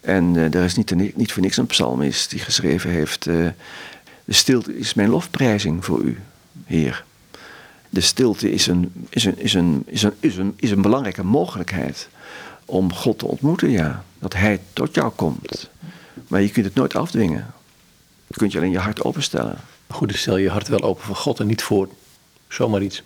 [0.00, 3.26] En uh, er is niet, niet voor niks een psalmist die geschreven heeft...
[3.26, 3.48] Uh,
[4.24, 6.18] de stilte is mijn lofprijzing voor u,
[6.64, 7.04] Heer.
[7.88, 11.24] De stilte is een, is een, is een, is een, is een, is een belangrijke
[11.24, 12.08] mogelijkheid
[12.64, 14.04] om God te ontmoeten, ja.
[14.18, 15.70] Dat Hij tot jou komt.
[16.28, 17.54] Maar je kunt het nooit afdwingen.
[18.26, 19.58] Je kunt je alleen je hart openstellen.
[19.88, 21.88] Goed, dus stel je hart wel open voor God en niet voor
[22.48, 23.02] zomaar iets.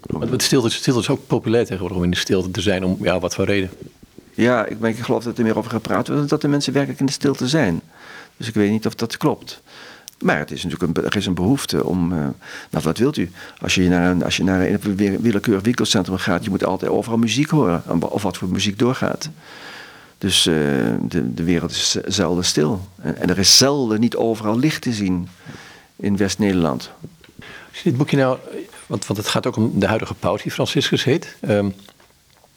[0.00, 3.20] Want stilte, stilte is ook populair tegenwoordig om in de stilte te zijn, om ja,
[3.20, 3.70] wat voor reden.
[4.34, 7.00] Ja, ik, ben, ik geloof dat er meer over gepraat wordt, dat de mensen werkelijk
[7.00, 7.80] in de stilte zijn.
[8.36, 9.62] Dus ik weet niet of dat klopt.
[10.18, 12.12] Maar het is natuurlijk een, er is een behoefte om.
[12.12, 12.18] Uh,
[12.70, 13.30] nou, wat wilt u?
[13.60, 17.18] Als je naar een, als je naar een willekeurig winkelcentrum gaat, je moet altijd overal
[17.18, 17.82] muziek horen.
[18.00, 19.30] Of wat voor muziek doorgaat.
[20.18, 20.54] Dus uh,
[21.02, 22.88] de, de wereld is zelden stil.
[23.02, 25.28] En, en, er is zelden niet overal licht te zien
[25.96, 26.90] in West-Nederland.
[27.68, 28.38] Als je dit boekje nou.
[28.88, 31.36] Want, want het gaat ook om de huidige paus, die Franciscus heet.
[31.48, 31.74] Um,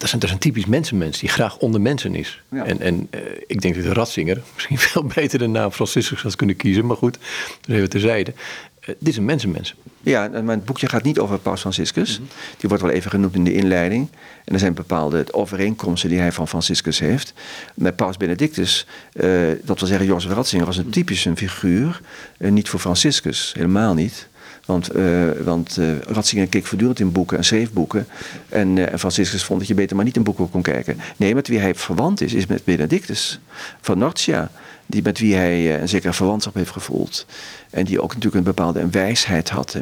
[0.01, 2.41] dat is, een, dat is een typisch mensenmens die graag onder mensen is.
[2.49, 2.65] Ja.
[2.65, 6.35] En, en uh, ik denk dat de Ratzinger misschien veel beter de naam Franciscus had
[6.35, 6.85] kunnen kiezen.
[6.85, 7.17] Maar goed,
[7.61, 8.33] dat even terzijde.
[8.81, 9.75] Uh, dit is een mensenmens.
[10.01, 12.19] Ja, mijn boekje gaat niet over Paus Franciscus.
[12.19, 12.35] Mm -hmm.
[12.57, 14.07] Die wordt wel even genoemd in de inleiding.
[14.45, 17.33] En er zijn bepaalde overeenkomsten die hij van Franciscus heeft.
[17.75, 22.01] Met Paus Benedictus, uh, dat wil zeggen, Jozef Ratzinger was een typisch een figuur.
[22.37, 24.29] niet voor Franciscus, helemaal niet.
[24.65, 28.07] Want, uh, want uh, Ratzinger keek voortdurend in boeken en schreef boeken.
[28.49, 30.99] En, uh, en Franciscus vond dat je beter maar niet in boeken kon kijken.
[31.17, 33.39] Nee, met wie hij verwant is, is met Benedictus
[33.81, 34.51] van Norcia.
[34.85, 37.25] Die, met wie hij een zekere verwantschap heeft gevoeld.
[37.69, 39.77] En die ook natuurlijk een bepaalde wijsheid had.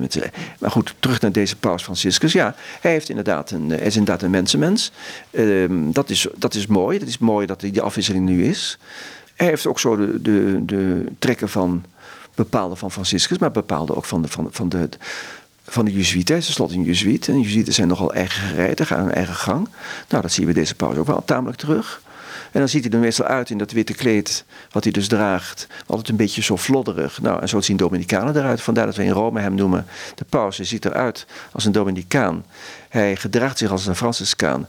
[0.59, 2.33] Maar goed, terug naar deze paus Franciscus.
[2.33, 4.91] Ja, hij, heeft inderdaad een, is inderdaad een mensenmens.
[5.31, 6.99] Ehm, dat, is, dat is mooi.
[6.99, 8.77] Dat is mooi dat die afwisseling nu is.
[9.35, 11.83] Hij heeft ook zo de, de, de trekken van
[12.43, 14.89] bepaalde van Franciscus, maar bepaalde ook van de, van, van de,
[15.63, 16.33] van de Jezuïeten.
[16.33, 17.27] Hij is tenslotte een Jezuïet.
[17.27, 19.67] En Jezuïeten zijn nogal eigen gereid, gaan hun eigen gang.
[20.09, 22.01] Nou, dat zien we deze pauze ook wel tamelijk terug.
[22.51, 25.67] En dan ziet hij er meestal uit in dat witte kleed, wat hij dus draagt.
[25.85, 27.21] Altijd een beetje zo flodderig.
[27.21, 28.61] Nou, en zo zien Dominicanen eruit.
[28.61, 30.57] Vandaar dat we in Rome hem noemen de paus.
[30.57, 32.45] Hij ziet eruit als een Dominicaan.
[32.89, 34.67] Hij gedraagt zich als een Franciscaan.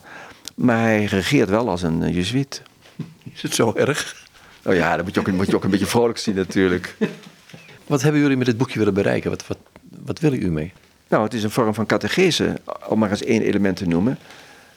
[0.54, 2.62] Maar hij regeert wel als een Jezuïet.
[3.35, 4.28] Is het zo erg?
[4.64, 6.96] Oh ja, dan moet je ook, moet je ook een beetje vrolijk zien natuurlijk.
[7.90, 9.31] Wat hebben jullie met dit boekje willen bereiken?
[9.31, 9.59] Wat, wat,
[10.05, 10.72] wat willen u mee?
[11.09, 14.18] Nou, het is een vorm van catechese, om maar eens één element te noemen.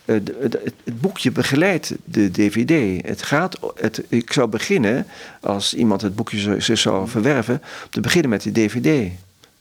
[0.05, 3.05] Uh, het, het, boekje begeleidt de DVD.
[3.07, 5.05] Het gaat, het, ik zou beginnen,
[5.39, 9.11] als iemand het boekje zich zou verwerven, te beginnen met de DVD.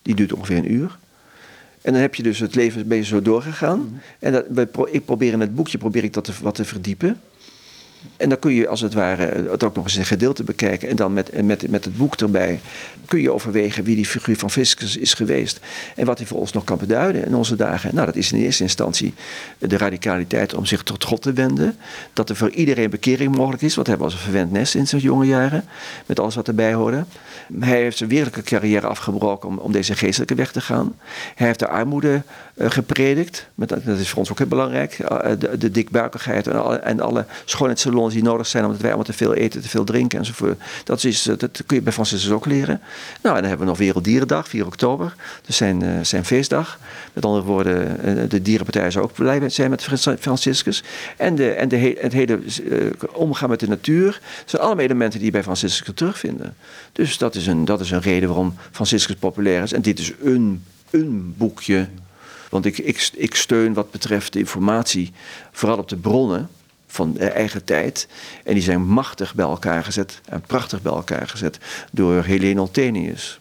[0.03, 0.99] Die duurt ongeveer een uur.
[1.81, 3.79] En dan heb je dus het leven een beetje zo doorgegaan.
[3.79, 4.01] -hmm.
[4.19, 7.21] En dat, ik probeer in het boekje probeer ik dat te, wat te verdiepen.
[8.17, 10.89] En dan kun je als het ware het ook nog eens een gedeelte bekijken.
[10.89, 12.61] En dan met, met, met het boek erbij
[13.07, 15.61] kun je overwegen wie die figuur van Fiscus is geweest.
[15.97, 17.95] En wat hij voor ons nog kan beduiden in onze dagen.
[17.95, 19.15] Nou, dat is in eerste instantie
[19.59, 21.77] de radicaliteit om zich tot God te wenden.
[22.13, 23.75] Dat er voor iedereen bekering mogelijk is.
[23.75, 25.65] Want hij was een verwend nest in zijn jonge jaren.
[26.07, 27.05] Met alles wat erbij hoorde.
[27.61, 30.95] Hij heeft zijn wereldlijke carrière afgebroken om, om deze geestelijke weg te gaan.
[31.35, 32.23] Hij heeft de armoede
[32.57, 33.47] gepredikt.
[33.55, 34.99] Met, dat is voor ons ook heel belangrijk.
[34.99, 35.19] Uh,
[35.59, 39.35] de, dikbuikigheid en alle, en alle schoonheidssalons die nodig zijn omdat wij allemaal te veel
[39.35, 40.63] eten, te veel drinken enzovoort.
[40.85, 42.81] Dat, is, eh, dat kun je bij Franciscus ook leren.
[43.23, 45.15] Nou, en dan hebben we nog Werelddierendag, 4 oktober.
[45.47, 46.79] Dus zijn, zijn feestdag.
[47.13, 49.89] Met andere woorden, de dierenpartij zou ook blij zijn met
[50.21, 50.83] Franciscus.
[51.17, 52.39] En, de, en de he het hele
[53.13, 54.11] omgaan met de natuur.
[54.11, 56.55] Dat zijn allemaal elementen die je bij Franciscus terugvinden.
[56.93, 59.73] Dus dat is een, dat is een reden waarom Franciscus populair is.
[59.73, 61.89] En dit is een, een boekje.
[62.53, 65.13] Want ik, ik, ik steun wat betreft de informatie
[65.53, 66.49] vooral op de bronnen
[66.87, 68.09] van de eigen tijd.
[68.45, 71.59] En die zijn machtig bij elkaar gezet en prachtig bij elkaar gezet
[71.93, 73.41] door Helene Oltenius.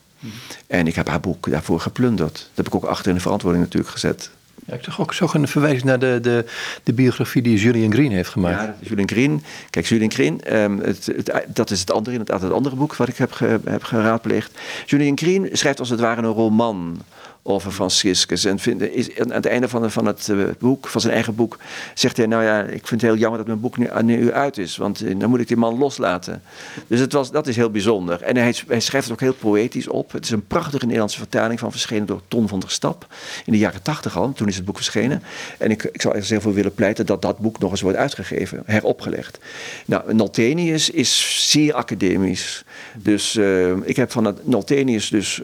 [0.68, 2.34] En ik heb haar boek daarvoor geplunderd.
[2.34, 4.30] Dat heb ik ook achter in de verantwoording natuurlijk gezet.
[4.66, 6.46] Ja, ik zag ook zo een verwijzing naar de, de,
[6.84, 8.62] de biografie die Julian Green heeft gemaakt.
[8.62, 9.44] Ja, Julian Green.
[9.70, 13.08] Kijk, Julian Green, um, het, het, dat is het andere, inderdaad het andere boek wat
[13.08, 14.60] ik heb, ge, heb geraadpleegd.
[14.86, 17.02] Julian Green schrijft als het ware een roman
[17.44, 18.46] over Franciscus.
[18.46, 18.60] En
[18.94, 21.58] is, aan het einde van, het uh, boek, van zijn eigen boek,
[21.94, 24.58] zegt hij: Nou ja, ik vind het heel jammer dat mijn boek nu, nu uit
[24.58, 26.42] is, want uh, dan moet ik die man loslaten.
[26.88, 28.22] Dus het was, dat is heel bijzonder.
[28.22, 30.12] En hij, hij, schrijft het ook heel poëtisch op.
[30.12, 33.08] Het is een prachtige Nederlandse vertaling van verschenen door Ton van der Stap
[33.46, 34.34] in de jaren tachtig al.
[34.34, 35.24] Toen is het boek verschenen.
[35.58, 37.98] En ik, ik zou er heel veel willen pleiten dat dat boek nog eens wordt
[37.98, 39.40] uitgegeven, heropgelegd.
[39.86, 42.64] Nou, Noltenius is zeer academisch.
[42.96, 43.36] Dus
[43.84, 45.42] ik heb van Noltenius dus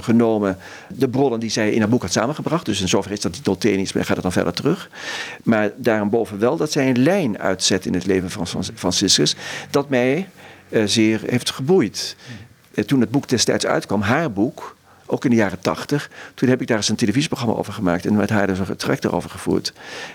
[0.00, 2.66] genomen de bron die zij in haar boek had samengebracht.
[2.66, 4.90] Dus in zoverre is dat niet Doltenisch, maar gaat het dan verder terug.
[5.42, 9.34] Maar daarboven wel dat zij een lijn uitzet in het leven van Franciscus.
[9.70, 10.28] Dat mij
[10.68, 12.16] uh, zeer heeft geboeid.
[12.74, 14.76] Uh, toen het boek destijds uitkwam, haar boek,
[15.10, 16.10] ook in de jaren tachtig.
[16.34, 19.04] Toen heb ik daar eens een televisieprogramma over gemaakt en met haar dus een gesprek
[19.04, 19.72] erover gevoerd.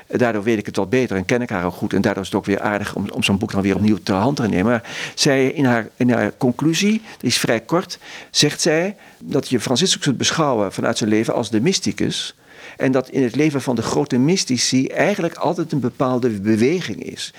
[0.08, 1.93] Daardoor weet ik het wat beter en ken ik haar ook goed.
[1.93, 4.15] En daardoor is het ook weer aardig om, om zo'n boek dan weer opnieuw ter
[4.15, 4.71] hand te nemen.
[4.71, 4.84] Maar
[5.15, 10.01] zij in haar, in haar conclusie, die is vrij kort, zegt zij dat je Franciscus
[10.03, 12.36] kunt beschouwen vanuit zijn leven als de mysticus.
[12.77, 17.34] En dat in het leven van de grote mystici eigenlijk altijd een bepaalde beweging is.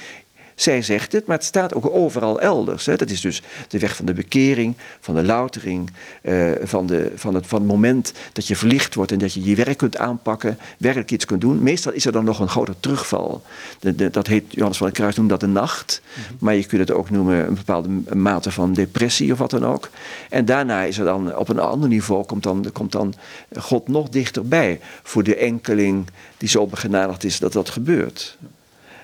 [0.56, 2.86] Zij zegt het, maar het staat ook overal elders.
[2.86, 2.96] Hè.
[2.96, 5.90] Dat is dus de weg van de bekering, van de loutering,
[6.22, 9.44] eh, van, de, van, het, van het moment dat je verlicht wordt en dat je
[9.44, 11.62] je werk kunt aanpakken, werkelijk iets kunt doen.
[11.62, 13.42] Meestal is er dan nog een grote terugval.
[13.80, 16.02] De, dat heet, Johannes van der Kruis noemt dat de nacht.
[16.14, 16.44] Mhm.
[16.44, 19.90] Maar je kunt het ook noemen een bepaalde mate van depressie of wat dan ook.
[20.30, 23.14] En daarna is er dan op een ander niveau, komt dan, komt dan
[23.58, 28.36] God nog dichterbij voor de enkeling die zo begenadigd is dat dat gebeurt.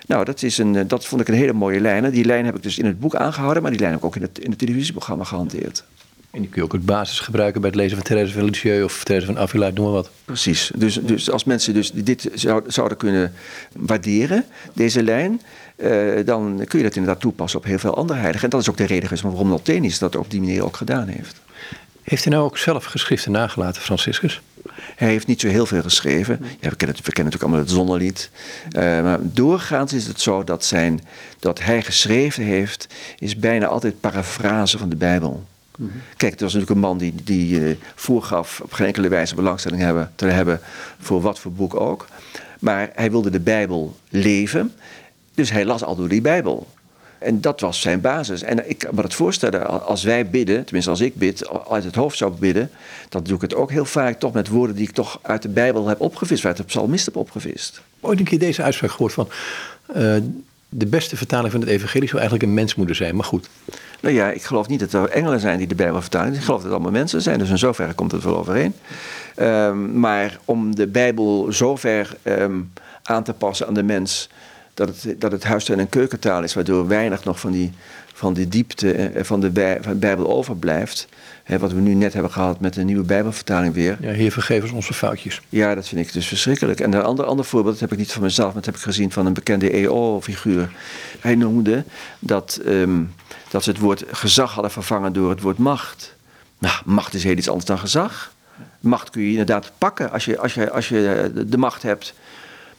[0.07, 2.11] Nou, dat, is een, dat vond ik een hele mooie lijn.
[2.11, 4.15] Die lijn heb ik dus in het boek aangehouden, maar die lijn heb ik ook
[4.15, 5.83] in het, in het televisieprogramma gehanteerd.
[6.33, 8.83] En die kun je ook als basis gebruiken bij het lezen van Therese van Lisieux
[8.83, 10.09] of Therese van Avila, noem maar wat.
[10.25, 10.71] Precies.
[10.75, 12.29] Dus, dus als mensen dus dit
[12.67, 13.33] zouden kunnen
[13.75, 15.41] waarderen, deze lijn,
[15.75, 18.43] eh, dan kun je dat inderdaad toepassen op heel veel andere heiligen.
[18.43, 21.41] En dat is ook de reden waarom Naltenius dat op die manier ook gedaan heeft.
[22.03, 24.41] Heeft hij nou ook zelf geschriften nagelaten, Franciscus?
[24.95, 26.39] Hij heeft niet zo heel veel geschreven.
[26.59, 28.29] Ja, we, kennen, we kennen natuurlijk allemaal het zonnelied.
[28.75, 31.01] Uh, maar doorgaans is het zo dat, zijn,
[31.39, 32.87] dat hij geschreven heeft,
[33.19, 35.43] is bijna altijd parafrase van de Bijbel.
[35.77, 35.89] Mhm.
[36.17, 39.81] Kijk, het was natuurlijk een man die, die uh, voorgaf op geen enkele wijze belangstelling
[39.81, 40.59] hebben, te hebben
[40.99, 42.07] voor wat voor boek ook.
[42.59, 44.73] Maar hij wilde de Bijbel leven,
[45.33, 46.67] dus hij las al door die Bijbel.
[47.23, 48.41] En dat was zijn basis.
[48.41, 51.95] En ik kan me het voorstellen, als wij bidden, tenminste als ik bid, uit het
[51.95, 52.69] hoofd zou bidden,
[53.09, 55.49] dan doe ik het ook heel vaak toch met woorden die ik toch uit de
[55.49, 57.81] Bijbel heb opgevist, uit de psalmist heb opgevist.
[57.99, 59.27] Ooit een keer deze uitspraak gehoord van,
[59.95, 60.15] uh,
[60.69, 63.49] de beste vertaling van het evangelie zou eigenlijk een mens moeten zijn, maar goed.
[64.01, 66.33] Nou ja, ik geloof niet dat er engelen zijn die de Bijbel vertalen.
[66.33, 68.73] Ik geloof dat het allemaal mensen zijn, dus in zoverre komt het wel overeen.
[69.37, 72.71] Um, maar om de Bijbel zover um,
[73.03, 74.29] aan te passen aan de mens
[74.73, 77.71] dat het, dat het huistuin- en keukentaal is, waardoor weinig nog van die,
[78.13, 81.07] van die diepte eh, van de, bij, van de Bijbel overblijft.
[81.43, 83.97] Hè, wat we nu net hebben gehad met de nieuwe Bijbelvertaling weer.
[84.01, 85.41] Ja, hier vergeven ons onze foutjes.
[85.49, 86.79] Ja, dat vind ik dus verschrikkelijk.
[86.79, 88.81] En een ander, ander voorbeeld, dat heb ik niet van mezelf, maar dat heb ik
[88.81, 90.71] gezien van een bekende EO-figuur.
[91.19, 91.83] Hij noemde
[92.19, 93.13] dat, um,
[93.49, 96.15] dat ze het woord gezag hadden vervangen door het woord macht.
[96.59, 98.33] Nou, macht is heel iets anders dan gezag.
[98.79, 102.13] Macht kun je inderdaad pakken als je, als je, als je de macht hebt.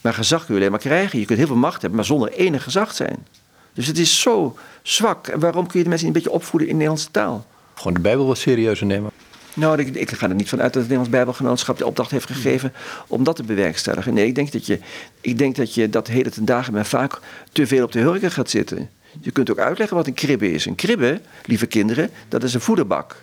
[0.04, 1.18] Maar gezag kun je alleen maar krijgen.
[1.18, 3.26] Je kunt heel veel macht hebben, maar zonder enig gezag zijn.
[3.72, 5.26] Dus het is zo zwak.
[5.26, 7.46] En waarom kun je de mensen niet een beetje opvoeden in de Nederlandse taal?
[7.74, 9.10] Gewoon de Bijbel wat serieuzer nemen.
[9.54, 12.26] Nou, ik, ik, ga er niet van uit dat het Nederlands Bijbelgenootschap de opdracht heeft
[12.26, 12.72] gegeven
[13.06, 14.14] om dat te bewerkstelligen.
[14.14, 14.78] Nee, ik denk dat je,
[15.20, 17.20] ik denk dat, je dat hele ten dagen maar vaak
[17.52, 18.90] te veel op de hurken gaat zitten.
[19.20, 20.66] Je kunt ook uitleggen wat een kribbe is.
[20.66, 23.16] Een kribbe, lieve kinderen, dat is een voederbak.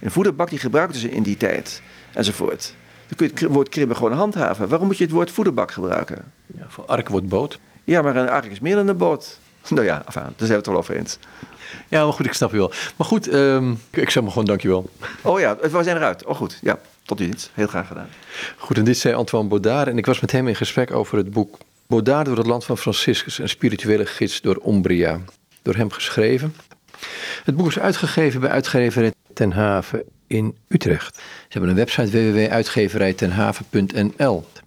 [0.00, 2.74] Een voederbak die gebruikten ze in die tijd, enzovoort.
[3.16, 4.68] Dan kun je het woord kribben gewoon handhaven.
[4.68, 6.32] Waarom moet je het woord voederbak gebruiken?
[6.46, 7.58] Ja, voor ark wordt boot.
[7.84, 9.38] Ja, maar een ark is meer dan een boot.
[9.68, 11.18] Nou ja, enfin, daar zijn we het wel over eens.
[11.88, 12.72] Ja, maar goed, ik snap je wel.
[12.96, 14.90] Maar goed, um, ik zeg maar gewoon dankjewel.
[15.22, 16.24] Oh ja, we zijn eruit.
[16.24, 17.50] Oh goed, ja, tot ziens.
[17.54, 18.08] Heel graag gedaan.
[18.56, 21.30] Goed, en dit zei Antoine Baudard en ik was met hem in gesprek over het
[21.30, 25.20] boek Baudard door het land van Franciscus, een spirituele gids door Umbria.
[25.62, 26.54] Door hem geschreven.
[27.44, 31.16] Het boek is uitgegeven bij uitgeverij Ten Haven in Utrecht.
[31.16, 34.44] Ze hebben een website www.uitgeverijtenhaven.nl.